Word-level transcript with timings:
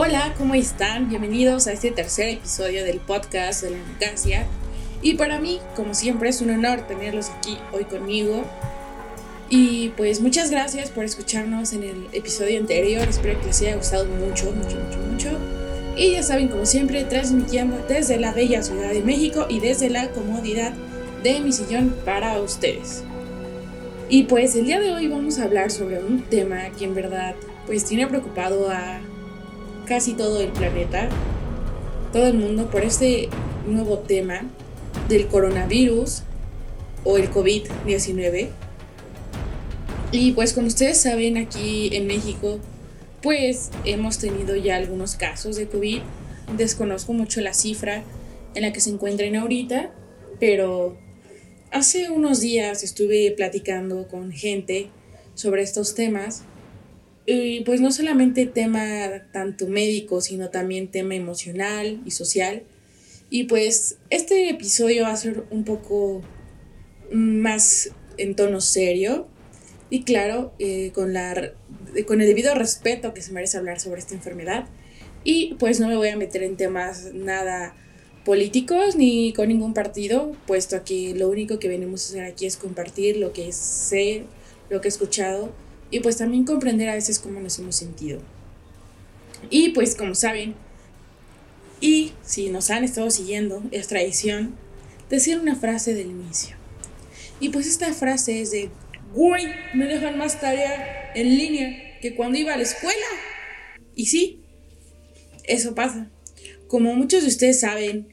Hola, 0.00 0.32
¿cómo 0.38 0.54
están? 0.54 1.08
Bienvenidos 1.08 1.66
a 1.66 1.72
este 1.72 1.90
tercer 1.90 2.28
episodio 2.28 2.84
del 2.84 3.00
podcast 3.00 3.64
de 3.64 3.70
la 3.72 3.78
democracia. 3.78 4.46
Y 5.02 5.14
para 5.14 5.40
mí, 5.40 5.58
como 5.74 5.92
siempre, 5.92 6.28
es 6.28 6.40
un 6.40 6.50
honor 6.50 6.86
tenerlos 6.86 7.30
aquí 7.30 7.58
hoy 7.72 7.82
conmigo. 7.82 8.44
Y 9.50 9.88
pues 9.96 10.20
muchas 10.20 10.52
gracias 10.52 10.90
por 10.90 11.02
escucharnos 11.02 11.72
en 11.72 11.82
el 11.82 12.06
episodio 12.12 12.60
anterior. 12.60 13.08
Espero 13.08 13.40
que 13.40 13.46
les 13.46 13.60
haya 13.62 13.74
gustado 13.74 14.04
mucho, 14.04 14.52
mucho, 14.52 14.76
mucho, 14.76 14.98
mucho. 15.10 15.30
Y 15.96 16.12
ya 16.12 16.22
saben, 16.22 16.46
como 16.46 16.64
siempre, 16.64 17.02
transmitiendo 17.02 17.84
desde 17.88 18.20
la 18.20 18.32
bella 18.32 18.62
Ciudad 18.62 18.92
de 18.92 19.02
México 19.02 19.46
y 19.48 19.58
desde 19.58 19.90
la 19.90 20.12
comodidad 20.12 20.74
de 21.24 21.40
mi 21.40 21.50
sillón 21.50 21.92
para 22.04 22.40
ustedes. 22.40 23.02
Y 24.08 24.22
pues 24.22 24.54
el 24.54 24.66
día 24.66 24.78
de 24.78 24.92
hoy 24.92 25.08
vamos 25.08 25.40
a 25.40 25.42
hablar 25.42 25.72
sobre 25.72 25.98
un 25.98 26.22
tema 26.22 26.70
que 26.78 26.84
en 26.84 26.94
verdad 26.94 27.34
pues 27.66 27.84
tiene 27.84 28.06
preocupado 28.06 28.70
a 28.70 29.00
casi 29.88 30.14
todo 30.14 30.40
el 30.40 30.52
planeta, 30.52 31.08
todo 32.12 32.26
el 32.26 32.34
mundo 32.34 32.70
por 32.70 32.84
este 32.84 33.28
nuevo 33.66 33.98
tema 33.98 34.42
del 35.08 35.26
coronavirus 35.26 36.22
o 37.04 37.16
el 37.16 37.30
COVID-19. 37.30 38.48
Y 40.12 40.32
pues 40.32 40.52
como 40.52 40.66
ustedes 40.66 40.98
saben 40.98 41.36
aquí 41.36 41.90
en 41.92 42.06
México 42.06 42.60
pues 43.22 43.70
hemos 43.84 44.18
tenido 44.18 44.56
ya 44.56 44.76
algunos 44.76 45.16
casos 45.16 45.56
de 45.56 45.66
COVID. 45.66 46.00
Desconozco 46.56 47.12
mucho 47.12 47.40
la 47.40 47.52
cifra 47.52 48.04
en 48.54 48.62
la 48.62 48.72
que 48.72 48.80
se 48.80 48.90
encuentran 48.90 49.36
ahorita, 49.36 49.90
pero 50.38 50.96
hace 51.70 52.10
unos 52.10 52.40
días 52.40 52.82
estuve 52.84 53.32
platicando 53.36 54.06
con 54.08 54.32
gente 54.32 54.90
sobre 55.34 55.62
estos 55.62 55.94
temas 55.94 56.42
y 57.30 57.60
pues 57.60 57.82
no 57.82 57.92
solamente 57.92 58.46
tema 58.46 59.10
tanto 59.32 59.66
médico, 59.66 60.22
sino 60.22 60.48
también 60.48 60.88
tema 60.88 61.14
emocional 61.14 62.00
y 62.06 62.12
social. 62.12 62.62
Y 63.28 63.44
pues 63.44 63.98
este 64.08 64.48
episodio 64.48 65.02
va 65.02 65.12
a 65.12 65.16
ser 65.16 65.44
un 65.50 65.64
poco 65.64 66.22
más 67.12 67.90
en 68.16 68.34
tono 68.34 68.62
serio 68.62 69.28
y 69.90 70.04
claro, 70.04 70.54
eh, 70.58 70.90
con, 70.94 71.12
la, 71.12 71.52
con 72.06 72.22
el 72.22 72.26
debido 72.26 72.54
respeto 72.54 73.12
que 73.12 73.20
se 73.20 73.32
merece 73.32 73.58
hablar 73.58 73.78
sobre 73.78 74.00
esta 74.00 74.14
enfermedad. 74.14 74.64
Y 75.22 75.54
pues 75.58 75.80
no 75.80 75.88
me 75.88 75.96
voy 75.96 76.08
a 76.08 76.16
meter 76.16 76.42
en 76.42 76.56
temas 76.56 77.12
nada 77.12 77.76
políticos 78.24 78.96
ni 78.96 79.34
con 79.34 79.48
ningún 79.48 79.74
partido, 79.74 80.34
puesto 80.46 80.82
que 80.82 81.14
lo 81.14 81.28
único 81.28 81.58
que 81.58 81.68
venimos 81.68 82.06
a 82.06 82.08
hacer 82.08 82.24
aquí 82.24 82.46
es 82.46 82.56
compartir 82.56 83.18
lo 83.18 83.34
que 83.34 83.52
sé, 83.52 84.24
lo 84.70 84.80
que 84.80 84.88
he 84.88 84.90
escuchado 84.90 85.52
y 85.90 86.00
pues 86.00 86.16
también 86.16 86.44
comprender 86.44 86.88
a 86.88 86.94
veces 86.94 87.18
cómo 87.18 87.40
nos 87.40 87.58
hemos 87.58 87.76
sentido. 87.76 88.20
Y 89.50 89.70
pues 89.70 89.94
como 89.94 90.14
saben, 90.14 90.54
y 91.80 92.12
si 92.24 92.50
nos 92.50 92.70
han 92.70 92.84
estado 92.84 93.10
siguiendo, 93.10 93.62
es 93.70 93.88
tradición 93.88 94.54
decir 95.08 95.38
una 95.38 95.54
frase 95.56 95.94
del 95.94 96.08
inicio. 96.08 96.56
Y 97.40 97.50
pues 97.50 97.66
esta 97.66 97.92
frase 97.92 98.40
es 98.40 98.50
de, 98.50 98.70
güey, 99.14 99.46
me 99.74 99.86
dejan 99.86 100.18
más 100.18 100.40
tarea 100.40 101.12
en 101.14 101.36
línea 101.36 101.98
que 102.00 102.14
cuando 102.14 102.38
iba 102.38 102.52
a 102.52 102.56
la 102.56 102.64
escuela. 102.64 103.06
Y 103.94 104.06
sí, 104.06 104.40
eso 105.44 105.74
pasa. 105.74 106.10
Como 106.66 106.94
muchos 106.94 107.22
de 107.22 107.28
ustedes 107.28 107.60
saben, 107.60 108.08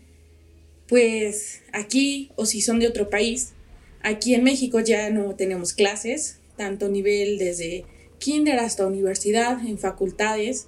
pues 0.88 1.62
aquí, 1.74 2.32
o 2.36 2.46
si 2.46 2.62
son 2.62 2.80
de 2.80 2.88
otro 2.88 3.10
país, 3.10 3.54
aquí 4.02 4.36
en 4.36 4.44
México 4.44 4.80
ya 4.80 5.10
no 5.10 5.36
tenemos 5.36 5.74
clases, 5.74 6.40
tanto 6.58 6.90
nivel 6.90 7.38
desde 7.38 7.86
kinder 8.20 8.60
hasta 8.60 8.88
universidad, 8.88 9.66
en 9.66 9.78
facultades, 9.78 10.68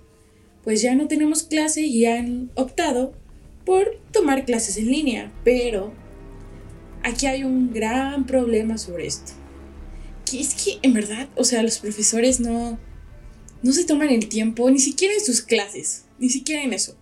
pues 0.63 0.81
ya 0.81 0.95
no 0.95 1.07
tenemos 1.07 1.43
clase 1.43 1.81
y 1.81 2.05
han 2.05 2.51
optado 2.55 3.13
por 3.65 3.99
tomar 4.11 4.45
clases 4.45 4.77
en 4.77 4.87
línea. 4.87 5.31
Pero 5.43 5.93
aquí 7.03 7.25
hay 7.25 7.43
un 7.43 7.73
gran 7.73 8.25
problema 8.25 8.77
sobre 8.77 9.07
esto. 9.07 9.31
Que 10.29 10.41
es 10.41 10.53
que 10.53 10.79
en 10.81 10.93
verdad, 10.93 11.29
o 11.35 11.43
sea, 11.43 11.63
los 11.63 11.79
profesores 11.79 12.39
no, 12.39 12.77
no 13.63 13.71
se 13.71 13.85
toman 13.85 14.09
el 14.09 14.27
tiempo, 14.27 14.69
ni 14.69 14.79
siquiera 14.79 15.13
en 15.13 15.23
sus 15.23 15.41
clases, 15.41 16.03
ni 16.19 16.29
siquiera 16.29 16.63
en 16.63 16.73
eso. 16.73 16.95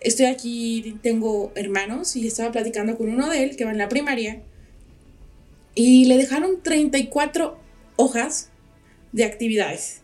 Estoy 0.00 0.26
aquí, 0.26 0.98
tengo 1.02 1.50
hermanos 1.54 2.14
y 2.14 2.26
estaba 2.26 2.52
platicando 2.52 2.96
con 2.96 3.08
uno 3.08 3.30
de 3.30 3.42
él 3.42 3.56
que 3.56 3.64
va 3.64 3.72
en 3.72 3.78
la 3.78 3.88
primaria 3.88 4.42
y 5.74 6.04
le 6.04 6.16
dejaron 6.16 6.62
34 6.62 7.63
hojas 7.96 8.50
de 9.12 9.24
actividades 9.24 10.02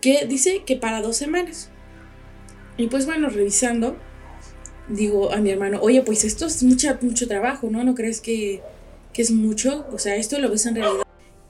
que 0.00 0.26
dice 0.26 0.62
que 0.66 0.76
para 0.76 1.00
dos 1.00 1.16
semanas. 1.16 1.70
Y 2.76 2.88
pues 2.88 3.06
bueno, 3.06 3.30
revisando, 3.30 3.96
digo 4.88 5.32
a 5.32 5.38
mi 5.38 5.50
hermano, 5.50 5.78
oye, 5.80 6.02
pues 6.02 6.24
esto 6.24 6.46
es 6.46 6.62
mucha, 6.62 6.98
mucho 7.00 7.26
trabajo, 7.26 7.70
¿no? 7.70 7.84
¿No 7.84 7.94
crees 7.94 8.20
que, 8.20 8.60
que 9.12 9.22
es 9.22 9.30
mucho? 9.30 9.86
O 9.92 9.98
sea, 9.98 10.16
esto 10.16 10.38
lo 10.38 10.50
ves 10.50 10.66
en 10.66 10.74
realidad. 10.74 11.04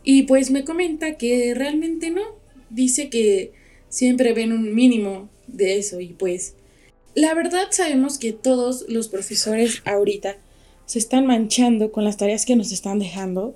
Y 0.04 0.24
pues 0.24 0.50
me 0.50 0.64
comenta 0.64 1.16
que 1.16 1.54
realmente 1.54 2.10
no. 2.10 2.22
Dice 2.70 3.08
que 3.08 3.52
siempre 3.88 4.34
ven 4.34 4.52
un 4.52 4.74
mínimo 4.74 5.28
de 5.46 5.78
eso 5.78 6.00
y 6.00 6.08
pues 6.08 6.54
la 7.14 7.32
verdad 7.34 7.68
sabemos 7.70 8.18
que 8.18 8.32
todos 8.32 8.86
los 8.88 9.08
profesores 9.08 9.82
ahorita 9.84 10.36
se 10.86 10.98
están 10.98 11.26
manchando 11.26 11.92
con 11.92 12.04
las 12.04 12.16
tareas 12.16 12.44
que 12.44 12.56
nos 12.56 12.72
están 12.72 12.98
dejando 12.98 13.54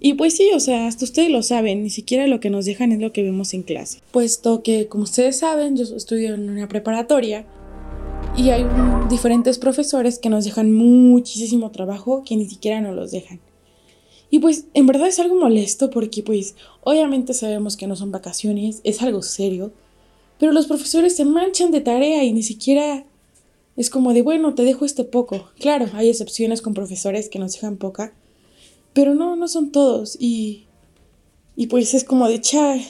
y 0.00 0.14
pues 0.14 0.36
sí, 0.36 0.50
o 0.54 0.60
sea, 0.60 0.86
hasta 0.86 1.04
ustedes 1.04 1.30
lo 1.30 1.42
saben, 1.42 1.82
ni 1.82 1.90
siquiera 1.90 2.26
lo 2.26 2.40
que 2.40 2.50
nos 2.50 2.64
dejan 2.64 2.92
es 2.92 3.00
lo 3.00 3.12
que 3.12 3.22
vemos 3.22 3.54
en 3.54 3.62
clase. 3.62 4.00
Puesto 4.12 4.62
que, 4.62 4.86
como 4.86 5.04
ustedes 5.04 5.38
saben, 5.38 5.76
yo 5.76 5.84
estudio 5.96 6.34
en 6.34 6.48
una 6.48 6.68
preparatoria 6.68 7.46
y 8.36 8.50
hay 8.50 8.64
diferentes 9.10 9.58
profesores 9.58 10.18
que 10.18 10.28
nos 10.28 10.44
dejan 10.44 10.72
muchísimo 10.72 11.70
trabajo 11.70 12.22
que 12.24 12.36
ni 12.36 12.48
siquiera 12.48 12.80
nos 12.80 12.94
los 12.94 13.10
dejan. 13.10 13.40
Y 14.30 14.38
pues 14.40 14.66
en 14.74 14.86
verdad 14.86 15.08
es 15.08 15.18
algo 15.18 15.36
molesto 15.36 15.90
porque 15.90 16.22
pues 16.22 16.54
obviamente 16.82 17.34
sabemos 17.34 17.76
que 17.76 17.86
no 17.86 17.96
son 17.96 18.12
vacaciones, 18.12 18.80
es 18.84 19.02
algo 19.02 19.22
serio, 19.22 19.72
pero 20.38 20.52
los 20.52 20.66
profesores 20.66 21.16
se 21.16 21.24
manchan 21.24 21.70
de 21.70 21.80
tarea 21.80 22.22
y 22.24 22.32
ni 22.32 22.42
siquiera 22.42 23.04
es 23.76 23.90
como 23.90 24.12
de, 24.12 24.22
bueno, 24.22 24.54
te 24.54 24.64
dejo 24.64 24.84
este 24.84 25.04
poco. 25.04 25.48
Claro, 25.58 25.86
hay 25.94 26.08
excepciones 26.08 26.62
con 26.62 26.74
profesores 26.74 27.28
que 27.28 27.38
nos 27.38 27.54
dejan 27.54 27.76
poca, 27.76 28.12
pero 28.98 29.14
no, 29.14 29.36
no 29.36 29.46
son 29.46 29.70
todos. 29.70 30.16
Y, 30.18 30.64
y 31.54 31.68
pues 31.68 31.94
es 31.94 32.02
como 32.02 32.26
de 32.26 32.40
chai. 32.40 32.84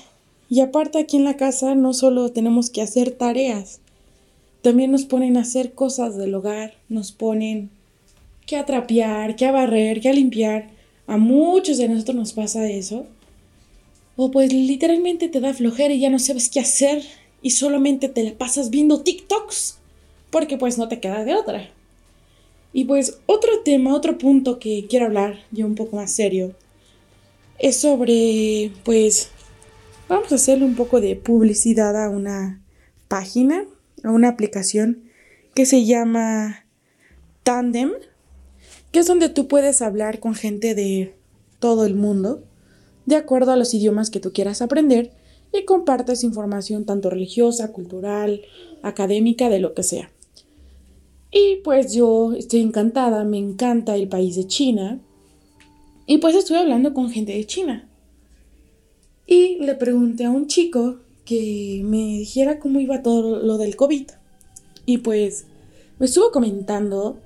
Y 0.48 0.60
aparte 0.60 0.98
aquí 0.98 1.18
en 1.18 1.24
la 1.24 1.36
casa 1.36 1.74
no 1.74 1.92
solo 1.92 2.32
tenemos 2.32 2.70
que 2.70 2.80
hacer 2.80 3.10
tareas, 3.10 3.80
también 4.62 4.90
nos 4.90 5.04
ponen 5.04 5.36
a 5.36 5.42
hacer 5.42 5.74
cosas 5.74 6.16
del 6.16 6.34
hogar, 6.34 6.72
nos 6.88 7.12
ponen 7.12 7.68
que 8.46 8.56
a 8.56 8.64
trapear, 8.64 9.36
que 9.36 9.44
a 9.44 9.52
barrer, 9.52 10.00
que 10.00 10.08
a 10.08 10.14
limpiar. 10.14 10.70
A 11.06 11.18
muchos 11.18 11.76
de 11.76 11.90
nosotros 11.90 12.16
nos 12.16 12.32
pasa 12.32 12.66
eso. 12.70 13.04
O 14.16 14.30
pues 14.30 14.50
literalmente 14.50 15.28
te 15.28 15.40
da 15.40 15.52
flojera 15.52 15.92
y 15.92 16.00
ya 16.00 16.08
no 16.08 16.18
sabes 16.18 16.48
qué 16.48 16.60
hacer 16.60 17.02
y 17.42 17.50
solamente 17.50 18.08
te 18.08 18.22
la 18.22 18.32
pasas 18.32 18.70
viendo 18.70 19.02
TikToks 19.02 19.76
porque 20.30 20.56
pues 20.56 20.78
no 20.78 20.88
te 20.88 21.00
queda 21.00 21.26
de 21.26 21.34
otra. 21.34 21.68
Y 22.72 22.84
pues 22.84 23.18
otro 23.26 23.62
tema, 23.64 23.94
otro 23.94 24.18
punto 24.18 24.58
que 24.58 24.86
quiero 24.88 25.06
hablar, 25.06 25.40
ya 25.50 25.66
un 25.66 25.74
poco 25.74 25.96
más 25.96 26.12
serio, 26.12 26.54
es 27.58 27.76
sobre, 27.76 28.70
pues, 28.84 29.30
vamos 30.08 30.30
a 30.30 30.36
hacerle 30.36 30.64
un 30.64 30.76
poco 30.76 31.00
de 31.00 31.16
publicidad 31.16 32.02
a 32.02 32.08
una 32.08 32.62
página, 33.08 33.64
a 34.04 34.12
una 34.12 34.28
aplicación 34.28 35.02
que 35.54 35.66
se 35.66 35.84
llama 35.84 36.66
Tandem, 37.42 37.92
que 38.92 39.00
es 39.00 39.06
donde 39.06 39.28
tú 39.28 39.48
puedes 39.48 39.82
hablar 39.82 40.20
con 40.20 40.34
gente 40.34 40.74
de 40.74 41.14
todo 41.58 41.84
el 41.84 41.94
mundo, 41.94 42.44
de 43.06 43.16
acuerdo 43.16 43.52
a 43.52 43.56
los 43.56 43.74
idiomas 43.74 44.10
que 44.10 44.20
tú 44.20 44.32
quieras 44.32 44.62
aprender, 44.62 45.12
y 45.52 45.64
compartes 45.64 46.24
información 46.24 46.84
tanto 46.84 47.08
religiosa, 47.08 47.72
cultural, 47.72 48.42
académica, 48.82 49.48
de 49.48 49.58
lo 49.58 49.72
que 49.74 49.82
sea. 49.82 50.10
Y 51.30 51.56
pues 51.62 51.92
yo 51.92 52.32
estoy 52.32 52.60
encantada, 52.60 53.24
me 53.24 53.38
encanta 53.38 53.96
el 53.96 54.08
país 54.08 54.36
de 54.36 54.46
China. 54.46 55.00
Y 56.06 56.18
pues 56.18 56.34
estuve 56.34 56.58
hablando 56.58 56.94
con 56.94 57.10
gente 57.10 57.32
de 57.32 57.46
China. 57.46 57.88
Y 59.26 59.58
le 59.58 59.74
pregunté 59.74 60.24
a 60.24 60.30
un 60.30 60.46
chico 60.46 61.00
que 61.26 61.82
me 61.84 62.18
dijera 62.18 62.58
cómo 62.58 62.80
iba 62.80 63.02
todo 63.02 63.42
lo 63.42 63.58
del 63.58 63.76
COVID. 63.76 64.08
Y 64.86 64.98
pues 64.98 65.46
me 65.98 66.06
estuvo 66.06 66.30
comentando 66.30 67.18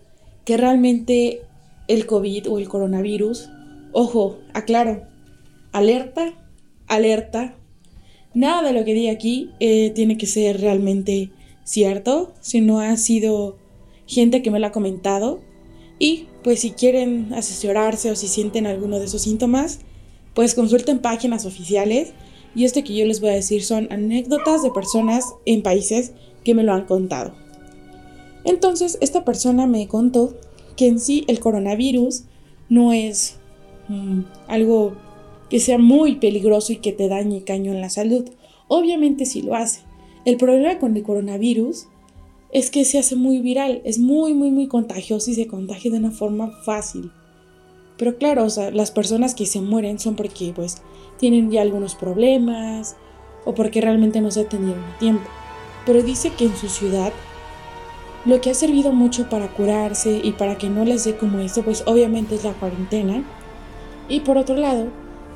que 0.44 0.56
realmente 0.56 1.42
el 1.86 2.06
COVID 2.06 2.50
o 2.50 2.58
el 2.58 2.68
coronavirus, 2.68 3.50
ojo, 3.92 4.38
aclaro, 4.52 5.04
alerta, 5.70 6.34
alerta, 6.88 7.54
nada 8.34 8.62
de 8.62 8.72
lo 8.72 8.84
que 8.84 8.94
diga 8.94 9.12
aquí 9.12 9.50
eh, 9.60 9.90
tiene 9.94 10.16
que 10.16 10.26
ser 10.26 10.60
realmente 10.60 11.30
cierto, 11.62 12.34
si 12.40 12.60
no 12.60 12.80
ha 12.80 12.96
sido 12.96 13.61
gente 14.06 14.42
que 14.42 14.50
me 14.50 14.60
lo 14.60 14.66
ha 14.66 14.72
comentado. 14.72 15.40
Y 15.98 16.26
pues 16.42 16.60
si 16.60 16.72
quieren 16.72 17.32
asesorarse 17.34 18.10
o 18.10 18.16
si 18.16 18.28
sienten 18.28 18.66
alguno 18.66 18.98
de 18.98 19.04
esos 19.04 19.22
síntomas, 19.22 19.80
pues 20.34 20.54
consulten 20.54 21.00
páginas 21.00 21.46
oficiales. 21.46 22.12
Y 22.54 22.64
esto 22.64 22.82
que 22.84 22.94
yo 22.94 23.06
les 23.06 23.20
voy 23.20 23.30
a 23.30 23.34
decir 23.34 23.64
son 23.64 23.88
anécdotas 23.90 24.62
de 24.62 24.70
personas 24.70 25.24
en 25.46 25.62
países 25.62 26.12
que 26.44 26.54
me 26.54 26.64
lo 26.64 26.72
han 26.72 26.86
contado. 26.86 27.34
Entonces, 28.44 28.98
esta 29.00 29.24
persona 29.24 29.66
me 29.66 29.86
contó 29.86 30.34
que 30.76 30.86
en 30.86 30.98
sí 30.98 31.24
el 31.28 31.38
coronavirus 31.38 32.24
no 32.68 32.92
es 32.92 33.36
mm, 33.88 34.20
algo 34.48 34.94
que 35.48 35.60
sea 35.60 35.78
muy 35.78 36.16
peligroso 36.16 36.72
y 36.72 36.76
que 36.76 36.92
te 36.92 37.08
dañe 37.08 37.44
caño 37.44 37.72
en 37.72 37.80
la 37.80 37.90
salud. 37.90 38.28
Obviamente 38.68 39.26
sí 39.26 39.42
lo 39.42 39.54
hace. 39.54 39.82
El 40.24 40.36
problema 40.36 40.78
con 40.78 40.96
el 40.96 41.02
coronavirus 41.02 41.86
es 42.52 42.70
que 42.70 42.84
se 42.84 42.98
hace 42.98 43.16
muy 43.16 43.40
viral, 43.40 43.80
es 43.84 43.98
muy, 43.98 44.34
muy, 44.34 44.50
muy 44.50 44.68
contagioso 44.68 45.30
y 45.30 45.34
se 45.34 45.46
contagia 45.46 45.90
de 45.90 45.98
una 45.98 46.10
forma 46.10 46.50
fácil. 46.64 47.10
Pero 47.96 48.18
claro, 48.18 48.44
o 48.44 48.50
sea, 48.50 48.70
las 48.70 48.90
personas 48.90 49.34
que 49.34 49.46
se 49.46 49.60
mueren 49.60 49.98
son 49.98 50.16
porque 50.16 50.52
pues 50.54 50.82
tienen 51.18 51.50
ya 51.50 51.62
algunos 51.62 51.94
problemas 51.94 52.96
o 53.44 53.54
porque 53.54 53.80
realmente 53.80 54.20
no 54.20 54.30
se 54.30 54.42
atendieron 54.42 54.84
a 54.84 54.98
tiempo. 54.98 55.28
Pero 55.86 56.02
dice 56.02 56.30
que 56.36 56.44
en 56.44 56.56
su 56.56 56.68
ciudad 56.68 57.12
lo 58.24 58.40
que 58.40 58.50
ha 58.50 58.54
servido 58.54 58.92
mucho 58.92 59.28
para 59.28 59.48
curarse 59.48 60.20
y 60.22 60.32
para 60.32 60.56
que 60.56 60.68
no 60.68 60.84
les 60.84 61.04
dé 61.04 61.16
como 61.16 61.40
esto, 61.40 61.62
pues 61.62 61.82
obviamente 61.86 62.34
es 62.34 62.44
la 62.44 62.52
cuarentena. 62.52 63.24
Y 64.08 64.20
por 64.20 64.36
otro 64.36 64.56
lado, 64.56 64.88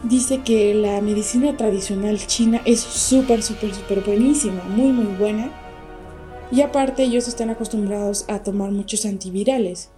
dice 0.03 0.43
que 0.43 0.75
la 0.75 1.01
medicina 1.01 1.57
tradicional 1.57 2.19
china 2.27 2.61
es 2.65 2.81
súper, 2.81 3.43
súper, 3.43 3.75
súper 3.75 4.01
buenísima, 4.01 4.63
muy, 4.65 4.93
muy 4.93 5.17
buena. 5.17 5.66
Y 6.53 6.61
aparte 6.61 7.03
ellos 7.03 7.27
están 7.27 7.51
acostumbrados 7.51 8.25
a 8.29 8.43
tomar 8.43 8.71
muchos 8.71 9.05
antivirales. 9.05 9.91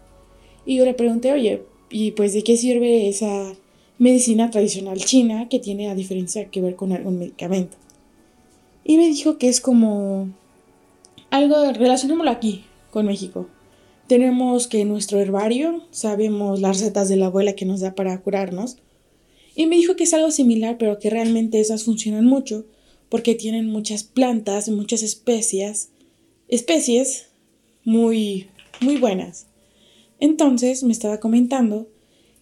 Y 0.65 0.77
yo 0.77 0.85
le 0.85 0.95
pregunté, 0.95 1.33
oye, 1.33 1.63
¿y 1.91 2.13
pues 2.13 2.33
de 2.33 2.43
qué 2.43 2.57
sirve 2.57 3.09
esa 3.09 3.55
medicina 3.99 4.51
tradicional 4.51 4.99
china 4.99 5.49
que 5.49 5.59
tiene 5.59 5.89
a 5.89 5.95
diferencia 5.95 6.51
que 6.51 6.61
ver 6.63 6.75
con 6.75 6.93
algún 6.93 7.19
medicamento? 7.19 7.77
Y 8.85 8.97
me 8.97 9.09
dijo 9.09 9.37
que 9.37 9.49
es 9.49 9.61
como 9.61 10.31
algo, 11.31 11.73
relacionémoslo 11.73 12.31
aquí, 12.31 12.65
con 12.91 13.07
México. 13.07 13.49
Tenemos 14.07 14.67
que 14.67 14.87
nuestro 14.87 15.21
herbario, 15.21 15.83
sabemos 15.91 16.61
las 16.61 16.79
recetas 16.79 17.11
de 17.11 17.17
la 17.17 17.27
abuela 17.27 17.53
que 17.53 17.67
nos 17.67 17.81
da 17.81 17.95
para 17.95 18.19
curarnos. 18.23 18.79
Y 19.55 19.67
me 19.67 19.77
dijo 19.77 19.97
que 19.97 20.05
es 20.05 20.15
algo 20.15 20.31
similar, 20.31 20.79
pero 20.79 20.99
que 20.99 21.11
realmente 21.11 21.61
esas 21.61 21.85
funcionan 21.85 22.25
mucho 22.25 22.65
porque 23.11 23.35
tienen 23.35 23.67
muchas 23.67 24.05
plantas, 24.05 24.71
muchas 24.71 25.03
especies, 25.03 25.91
especies 26.49 27.27
muy, 27.85 28.49
muy 28.81 28.97
buenas. 28.97 29.47
Entonces 30.21 30.83
me 30.83 30.93
estaba 30.93 31.21
comentando 31.21 31.87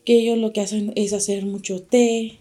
que 0.04 0.20
ellos 0.20 0.38
lo 0.38 0.52
que 0.52 0.60
hacen 0.60 0.92
es 0.96 1.12
hacer 1.12 1.44
mucho 1.44 1.82
té 1.82 2.38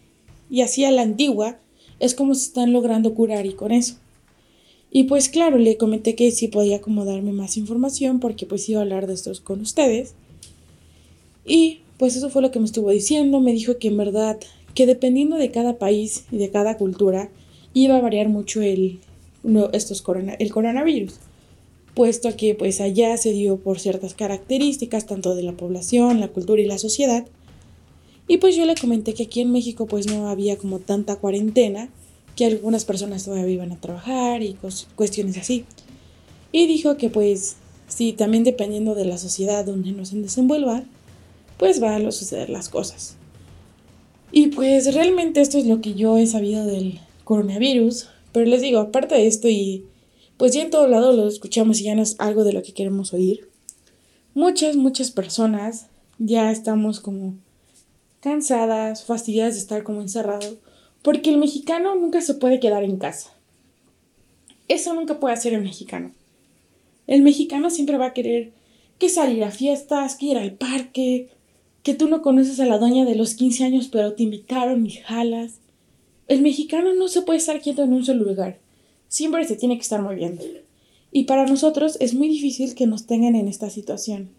y 0.49 0.61
así 0.61 0.85
a 0.85 0.91
la 0.91 1.01
antigua 1.01 1.59
es 1.99 2.13
como 2.13 2.35
se 2.35 2.45
están 2.45 2.73
logrando 2.73 3.13
curar 3.13 3.45
y 3.45 3.53
con 3.53 3.71
eso. 3.71 3.95
Y 4.91 5.03
pues 5.03 5.27
claro, 5.27 5.57
le 5.57 5.77
comenté 5.77 6.15
que 6.15 6.31
sí 6.31 6.47
podía 6.47 6.79
como 6.79 7.03
darme 7.03 7.33
más 7.33 7.57
información 7.57 8.19
porque 8.19 8.45
pues 8.45 8.69
iba 8.69 8.79
a 8.79 8.83
hablar 8.83 9.07
de 9.07 9.13
estos 9.13 9.41
con 9.41 9.59
ustedes. 9.59 10.13
Y 11.45 11.81
pues 11.97 12.15
eso 12.15 12.29
fue 12.29 12.41
lo 12.41 12.51
que 12.51 12.59
me 12.59 12.65
estuvo 12.65 12.91
diciendo. 12.91 13.41
Me 13.41 13.51
dijo 13.51 13.77
que 13.77 13.89
en 13.89 13.97
verdad, 13.97 14.39
que 14.73 14.85
dependiendo 14.85 15.35
de 15.35 15.51
cada 15.51 15.77
país 15.77 16.25
y 16.31 16.37
de 16.37 16.49
cada 16.49 16.77
cultura, 16.77 17.29
iba 17.73 17.97
a 17.97 18.01
variar 18.01 18.29
mucho 18.29 18.61
el, 18.61 18.99
estos 19.73 20.01
corona, 20.01 20.33
el 20.39 20.51
coronavirus. 20.51 21.19
Puesto 21.95 22.35
que 22.35 22.53
pues 22.53 22.81
allá 22.81 23.17
se 23.17 23.31
dio 23.31 23.57
por 23.57 23.79
ciertas 23.79 24.13
características, 24.13 25.05
tanto 25.05 25.33
de 25.33 25.43
la 25.43 25.53
población, 25.53 26.19
la 26.19 26.27
cultura 26.27 26.61
y 26.61 26.65
la 26.65 26.77
sociedad. 26.77 27.25
Y 28.27 28.37
pues 28.37 28.55
yo 28.55 28.65
le 28.65 28.75
comenté 28.75 29.13
que 29.13 29.23
aquí 29.23 29.41
en 29.41 29.51
México 29.51 29.87
pues 29.87 30.05
no 30.05 30.27
había 30.27 30.57
como 30.57 30.79
tanta 30.79 31.15
cuarentena 31.15 31.89
que 32.35 32.45
algunas 32.45 32.85
personas 32.85 33.23
todavía 33.23 33.53
iban 33.53 33.71
a 33.71 33.79
trabajar 33.79 34.43
y 34.43 34.57
cuestiones 34.95 35.37
así. 35.37 35.65
Y 36.51 36.67
dijo 36.67 36.97
que 36.97 37.09
pues 37.09 37.55
sí, 37.87 38.13
también 38.13 38.43
dependiendo 38.43 38.93
de 38.93 39.05
la 39.05 39.17
sociedad 39.17 39.65
donde 39.65 39.91
nos 39.91 40.11
desenvuelva, 40.11 40.83
pues 41.57 41.79
van 41.79 42.05
a 42.05 42.11
suceder 42.11 42.49
las 42.49 42.69
cosas. 42.69 43.15
Y 44.31 44.47
pues 44.47 44.93
realmente 44.93 45.39
esto 45.39 45.57
es 45.57 45.65
lo 45.65 45.79
que 45.81 45.93
yo 45.93 46.17
he 46.17 46.27
sabido 46.27 46.65
del 46.65 46.99
coronavirus, 47.23 48.09
pero 48.33 48.45
les 48.45 48.61
digo, 48.61 48.79
aparte 48.79 49.15
de 49.15 49.27
esto 49.27 49.47
y 49.47 49.85
pues 50.37 50.53
ya 50.53 50.63
en 50.63 50.69
todo 50.69 50.87
lado 50.87 51.13
lo 51.13 51.27
escuchamos 51.27 51.79
y 51.79 51.85
ya 51.85 51.95
no 51.95 52.01
es 52.01 52.15
algo 52.19 52.43
de 52.43 52.53
lo 52.53 52.63
que 52.63 52.73
queremos 52.73 53.13
oír, 53.13 53.49
muchas, 54.33 54.75
muchas 54.75 55.11
personas 55.11 55.87
ya 56.19 56.51
estamos 56.51 56.99
como 56.99 57.35
cansadas, 58.19 59.03
fastidiadas 59.03 59.53
de 59.53 59.59
estar 59.59 59.83
como 59.83 60.01
encerrados 60.01 60.55
porque 61.01 61.29
el 61.29 61.37
mexicano 61.37 61.95
nunca 61.95 62.21
se 62.21 62.33
puede 62.33 62.59
quedar 62.59 62.83
en 62.83 62.97
casa. 62.97 63.31
Eso 64.67 64.95
nunca 64.95 65.19
puede 65.19 65.35
hacer 65.35 65.53
el 65.53 65.61
mexicano. 65.61 66.11
El 67.05 67.21
mexicano 67.21 67.69
siempre 67.69 67.97
va 67.97 68.07
a 68.07 68.13
querer 68.13 68.53
que 68.97 69.09
salir 69.09 69.43
a 69.43 69.51
fiestas, 69.51 70.15
que 70.15 70.25
ir 70.25 70.37
al 70.37 70.53
parque, 70.53 71.29
que 71.83 71.93
tú 71.93 72.09
no 72.09 72.23
conoces 72.23 72.59
a 72.59 72.65
la 72.65 72.79
doña 72.79 73.05
de 73.05 73.13
los 73.13 73.35
15 73.35 73.63
años 73.63 73.89
pero 73.91 74.13
te 74.13 74.23
invitaron 74.23 74.87
y 74.87 74.91
jalas. 74.91 75.59
El 76.27 76.41
mexicano 76.41 76.95
no 76.95 77.07
se 77.07 77.21
puede 77.21 77.37
estar 77.37 77.61
quieto 77.61 77.83
en 77.83 77.93
un 77.93 78.03
solo 78.03 78.23
lugar. 78.23 78.57
Siempre 79.07 79.45
se 79.45 79.55
tiene 79.55 79.75
que 79.75 79.83
estar 79.83 80.01
moviendo. 80.01 80.43
Y 81.11 81.23
para 81.23 81.45
nosotros 81.45 81.97
es 81.99 82.13
muy 82.13 82.27
difícil 82.27 82.75
que 82.75 82.87
nos 82.87 83.05
tengan 83.05 83.35
en 83.35 83.47
esta 83.47 83.69
situación, 83.69 84.29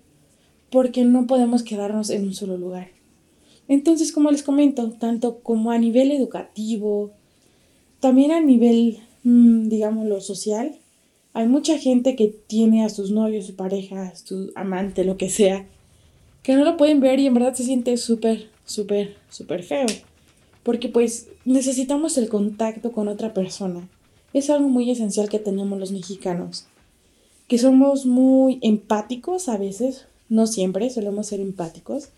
porque 0.71 1.05
no 1.05 1.27
podemos 1.27 1.63
quedarnos 1.63 2.11
en 2.11 2.25
un 2.25 2.35
solo 2.35 2.59
lugar. 2.59 2.89
Entonces, 3.69 4.13
como 4.13 4.31
les 4.31 4.43
comento, 4.43 4.91
tanto 4.93 5.41
como 5.41 5.71
a 5.71 5.79
nivel 5.79 6.13
educativo, 6.13 7.13
también 8.01 8.31
a 8.31 8.41
nivel, 8.41 8.99
mm, 9.25 9.69
digámoslo, 9.69 10.21
social, 10.21 10.77
hay 11.33 11.47
mucha 11.47 11.79
gente 11.79 12.17
que 12.17 12.29
tiene 12.29 12.85
a 12.85 12.89
sus 12.89 13.11
novios, 13.11 13.47
su 13.47 13.57
pareja, 13.57 14.15
su 14.15 14.53
amante, 14.55 15.05
lo 15.05 15.17
que 15.17 15.29
sea, 15.29 15.67
que 16.43 16.55
no 16.55 16.65
lo 16.65 16.77
pueden 16.77 17.01
ver 17.01 17.19
y 17.19 17.27
en 17.27 17.35
verdad 17.35 17.55
se 17.55 17.65
siente 17.65 17.97
súper, 17.97 18.49
súper, 18.65 19.17
súper 19.31 19.63
feo. 19.63 19.87
Porque 20.63 20.89
pues 20.89 21.29
necesitamos 21.45 22.19
el 22.19 22.29
contacto 22.29 22.93
con 22.93 23.09
otra 23.09 23.35
persona. 23.35 23.89
Es 24.37 24.51
algo 24.51 24.69
muy 24.69 24.91
esencial 24.91 25.29
que 25.29 25.39
tenemos 25.39 25.79
los 25.79 25.93
mexicanos. 25.93 26.67
Que 27.49 27.59
somos 27.59 28.07
muy 28.07 28.59
empáticos 28.63 29.49
a 29.49 29.57
veces, 29.57 30.07
no 30.29 30.47
siempre, 30.47 30.91
solemos 30.91 31.29
ser 31.29 31.41
empáticos 31.41 32.11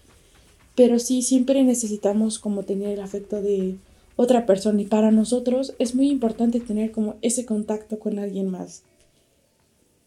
pero 0.79 1.01
sí 1.01 1.23
siempre 1.23 1.65
necesitamos 1.65 2.39
como 2.39 2.63
tener 2.63 2.91
el 2.91 3.01
afecto 3.01 3.43
de 3.43 3.79
otra 4.15 4.47
persona 4.47 4.81
y 4.81 4.85
para 4.85 5.11
nosotros 5.11 5.75
es 5.81 5.97
muy 5.97 6.09
importante 6.09 6.61
tener 6.61 6.93
como 6.93 7.17
ese 7.21 7.45
contacto 7.45 7.99
con 7.99 8.21
alguien 8.21 8.49
más. 8.49 8.85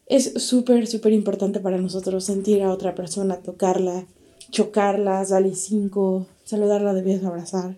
Es 0.06 0.32
súper, 0.42 0.88
súper 0.88 1.12
importante 1.12 1.60
para 1.60 1.78
nosotros 1.78 2.24
sentir 2.24 2.64
a 2.64 2.72
otra 2.72 2.96
persona, 2.96 3.42
tocarla, 3.42 4.06
chocarla, 4.50 5.26
darle 5.26 5.56
cinco, 5.56 6.26
saludarla 6.46 6.94
de 6.94 7.02
vez, 7.02 7.22
abrazar. 7.26 7.76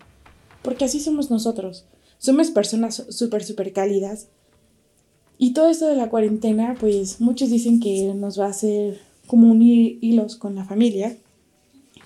Porque 0.62 0.84
así 0.84 1.00
somos 1.00 1.32
nosotros. 1.32 1.86
Somos 2.24 2.50
personas 2.50 3.04
súper, 3.10 3.44
súper 3.44 3.74
cálidas. 3.74 4.28
Y 5.36 5.52
todo 5.52 5.68
esto 5.68 5.86
de 5.86 5.94
la 5.94 6.08
cuarentena, 6.08 6.74
pues 6.80 7.20
muchos 7.20 7.50
dicen 7.50 7.80
que 7.80 8.14
nos 8.14 8.40
va 8.40 8.46
a 8.46 8.48
hacer 8.48 8.98
como 9.26 9.50
unir 9.50 9.98
hilos 10.00 10.36
con 10.36 10.54
la 10.54 10.64
familia. 10.64 11.18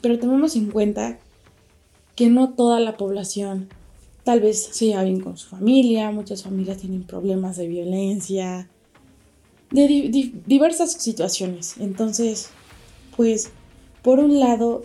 Pero 0.01 0.19
tomemos 0.19 0.57
en 0.57 0.73
cuenta 0.73 1.21
que 2.17 2.31
no 2.31 2.49
toda 2.49 2.81
la 2.81 2.97
población 2.97 3.69
tal 4.25 4.41
vez 4.41 4.61
se 4.73 4.87
lleva 4.87 5.05
bien 5.05 5.21
con 5.21 5.37
su 5.37 5.51
familia, 5.51 6.11
muchas 6.11 6.43
familias 6.43 6.79
tienen 6.79 7.05
problemas 7.05 7.57
de 7.57 7.69
violencia, 7.69 8.69
de 9.71 10.33
diversas 10.49 10.95
situaciones. 10.95 11.77
Entonces, 11.79 12.49
pues, 13.17 13.51
por 14.03 14.19
un 14.19 14.41
lado, 14.41 14.83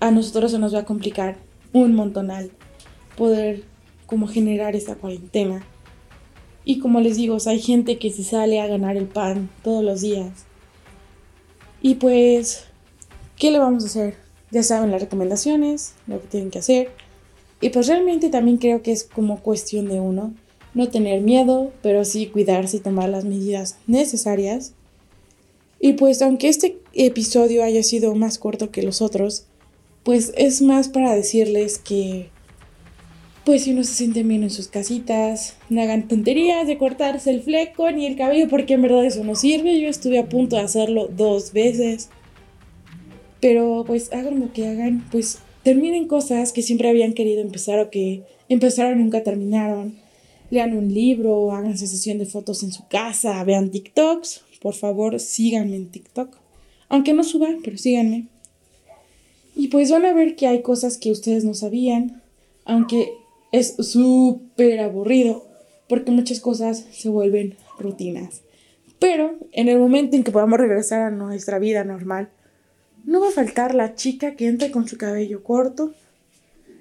a 0.00 0.10
nosotros 0.10 0.50
se 0.50 0.58
nos 0.58 0.74
va 0.74 0.80
a 0.80 0.84
complicar 0.84 1.38
un 1.72 1.94
montonal 1.94 2.50
poder 3.16 3.72
como 4.14 4.28
generar 4.28 4.76
esta 4.76 4.94
cuarentena. 4.94 5.66
Y 6.64 6.78
como 6.78 7.00
les 7.00 7.16
digo, 7.16 7.36
hay 7.46 7.60
gente 7.60 7.98
que 7.98 8.10
se 8.10 8.22
sale 8.22 8.60
a 8.60 8.68
ganar 8.68 8.96
el 8.96 9.06
pan 9.06 9.50
todos 9.64 9.82
los 9.82 10.02
días. 10.02 10.44
Y 11.82 11.96
pues, 11.96 12.64
¿qué 13.36 13.50
le 13.50 13.58
vamos 13.58 13.82
a 13.82 13.86
hacer? 13.86 14.24
ya 14.52 14.62
saben 14.62 14.92
las 14.92 15.00
recomendaciones, 15.00 15.94
lo 16.06 16.20
que 16.20 16.28
tienen 16.28 16.52
que 16.52 16.60
hacer. 16.60 16.90
Y 17.60 17.70
pues 17.70 17.88
realmente 17.88 18.28
también 18.28 18.58
creo 18.58 18.82
que 18.82 18.92
es 18.92 19.02
como 19.02 19.40
cuestión 19.40 19.88
de 19.88 19.98
uno, 19.98 20.32
no 20.74 20.88
tener 20.90 21.22
miedo, 21.22 21.72
pero 21.82 22.04
sí 22.04 22.28
cuidarse 22.28 22.76
y 22.76 22.80
tomar 22.80 23.08
las 23.08 23.24
medidas 23.24 23.78
necesarias. 23.88 24.74
Y 25.80 25.94
pues 25.94 26.22
aunque 26.22 26.48
este 26.48 26.78
episodio 26.92 27.64
haya 27.64 27.82
sido 27.82 28.14
más 28.14 28.38
corto 28.38 28.70
que 28.70 28.84
los 28.84 29.02
otros, 29.02 29.46
pues 30.04 30.32
es 30.36 30.62
más 30.62 30.88
para 30.88 31.16
decirles 31.16 31.78
que 31.78 32.30
pues 33.44 33.64
si 33.64 33.72
uno 33.72 33.84
se 33.84 33.94
siente 33.94 34.22
bien 34.22 34.42
en 34.42 34.50
sus 34.50 34.68
casitas, 34.68 35.56
no 35.68 35.82
hagan 35.82 36.08
tonterías 36.08 36.66
de 36.66 36.78
cortarse 36.78 37.30
el 37.30 37.42
fleco 37.42 37.90
ni 37.90 38.06
el 38.06 38.16
cabello 38.16 38.48
porque 38.48 38.74
en 38.74 38.82
verdad 38.82 39.04
eso 39.04 39.22
no 39.22 39.34
sirve. 39.34 39.80
Yo 39.80 39.88
estuve 39.88 40.18
a 40.18 40.28
punto 40.28 40.56
de 40.56 40.62
hacerlo 40.62 41.08
dos 41.08 41.52
veces. 41.52 42.08
Pero 43.40 43.84
pues 43.86 44.10
hagan 44.12 44.40
lo 44.40 44.52
que 44.52 44.66
hagan, 44.66 45.06
pues 45.10 45.38
terminen 45.62 46.08
cosas 46.08 46.52
que 46.52 46.62
siempre 46.62 46.88
habían 46.88 47.12
querido 47.12 47.42
empezar 47.42 47.78
o 47.80 47.90
que 47.90 48.22
empezaron 48.48 48.98
y 48.98 49.02
nunca 49.02 49.22
terminaron. 49.22 49.96
lean 50.50 50.76
un 50.76 50.92
libro, 50.92 51.52
háganse 51.52 51.86
sesión 51.86 52.18
de 52.18 52.26
fotos 52.26 52.62
en 52.62 52.72
su 52.72 52.86
casa, 52.88 53.42
vean 53.44 53.70
TikToks. 53.70 54.42
Por 54.62 54.74
favor, 54.74 55.20
síganme 55.20 55.76
en 55.76 55.90
TikTok. 55.90 56.34
Aunque 56.88 57.12
no 57.12 57.24
suba, 57.24 57.48
pero 57.62 57.76
síganme. 57.76 58.28
Y 59.54 59.68
pues 59.68 59.90
van 59.90 60.06
a 60.06 60.14
ver 60.14 60.36
que 60.36 60.46
hay 60.46 60.62
cosas 60.62 60.96
que 60.96 61.10
ustedes 61.10 61.44
no 61.44 61.52
sabían, 61.52 62.22
aunque 62.64 63.12
es 63.54 63.76
súper 63.76 64.80
aburrido, 64.80 65.46
porque 65.88 66.10
muchas 66.10 66.40
cosas 66.40 66.84
se 66.90 67.08
vuelven 67.08 67.56
rutinas. 67.78 68.42
Pero 68.98 69.38
en 69.52 69.68
el 69.68 69.78
momento 69.78 70.16
en 70.16 70.24
que 70.24 70.32
podamos 70.32 70.58
regresar 70.58 71.02
a 71.02 71.10
nuestra 71.12 71.60
vida 71.60 71.84
normal, 71.84 72.30
no 73.04 73.20
va 73.20 73.28
a 73.28 73.32
faltar 73.32 73.72
la 73.76 73.94
chica 73.94 74.34
que 74.34 74.48
entra 74.48 74.72
con 74.72 74.88
su 74.88 74.98
cabello 74.98 75.44
corto, 75.44 75.94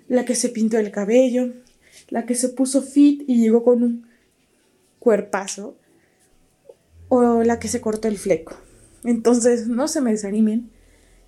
la 0.07 0.25
que 0.25 0.33
se 0.33 0.49
pintó 0.49 0.79
el 0.79 0.89
cabello, 0.89 1.53
la 2.09 2.25
que 2.25 2.33
se 2.33 2.49
puso 2.49 2.81
fit 2.81 3.23
y 3.27 3.39
llegó 3.39 3.63
con 3.63 3.83
un 3.83 4.07
cuerpazo, 4.97 5.77
o 7.07 7.43
la 7.43 7.59
que 7.59 7.67
se 7.67 7.81
cortó 7.81 8.07
el 8.07 8.17
fleco. 8.17 8.55
Entonces, 9.03 9.67
no 9.67 9.87
se 9.87 10.01
me 10.01 10.09
desanimen. 10.09 10.71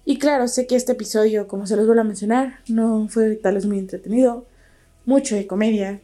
Y 0.06 0.18
claro, 0.18 0.48
sé 0.48 0.66
que 0.66 0.75
este 0.75 0.94
episodio, 0.94 1.48
como 1.48 1.68
se 1.68 1.75
los 1.75 1.86
vuelvo 1.86 2.02
a 2.02 2.06
mencionar, 2.06 2.62
no 2.68 3.08
fue 3.10 3.36
tal 3.36 3.56
vez 3.56 3.68
muy 3.68 3.78
entretenido, 3.78 4.48
mucho 5.05 5.35
de 5.35 5.47
comedia, 5.47 6.01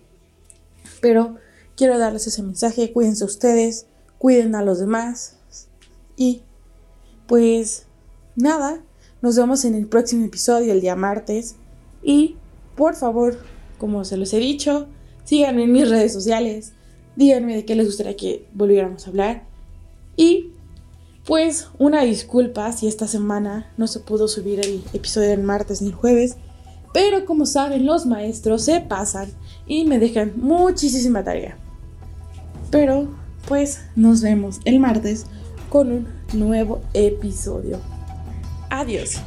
pero 1.02 1.36
quiero 1.76 1.98
darles 1.98 2.28
ese 2.28 2.44
mensaje, 2.44 2.92
cuídense 2.92 3.26
ustedes, 3.26 3.88
cuiden 4.18 4.56
a 4.56 4.64
los 4.64 4.80
demás 4.80 5.38
y 6.16 6.44
pues 7.28 7.86
nada, 8.36 8.84
nos 9.22 9.36
vemos 9.36 9.66
en 9.66 9.76
el 9.76 9.88
próximo 9.88 10.26
episodio 10.26 10.72
el 10.72 10.82
día 10.82 10.96
martes 10.96 11.56
y 12.04 12.36
por 12.76 12.96
favor, 12.96 13.40
como 13.78 14.06
se 14.06 14.18
los 14.18 14.34
he 14.34 14.40
dicho, 14.40 14.88
síganme 15.24 15.64
en 15.64 15.72
mis 15.72 15.90
redes 15.90 16.14
sociales, 16.14 16.74
díganme 17.16 17.56
de 17.56 17.66
qué 17.66 17.76
les 17.76 17.88
gustaría 17.88 18.16
que 18.16 18.48
volviéramos 18.54 19.06
a 19.06 19.10
hablar 19.10 19.44
y 20.16 20.52
pues 21.26 21.68
una 21.78 22.02
disculpa 22.04 22.72
si 22.72 22.88
esta 22.88 23.08
semana 23.08 23.72
no 23.78 23.88
se 23.88 24.00
pudo 24.00 24.28
subir 24.28 24.60
el 24.60 24.84
episodio 24.94 25.30
del 25.30 25.44
martes 25.44 25.82
ni 25.82 25.90
el 25.90 25.96
jueves, 25.96 26.38
pero 26.94 27.26
como 27.26 27.46
saben 27.46 27.86
los 27.86 28.06
maestros 28.06 28.66
se 28.66 28.82
pasan 28.82 29.30
y 29.68 29.86
me 29.86 30.00
dejan 30.00 30.34
muchísima 30.36 31.24
tarea. 31.24 31.58
Pero 32.70 33.08
pues 33.48 33.82
nos 33.96 34.22
vemos 34.22 34.60
el 34.66 34.80
martes 34.80 35.26
con 35.70 35.92
un 35.92 36.08
nuevo 36.34 36.82
episodio. 36.94 37.80
Adiós. 38.70 39.22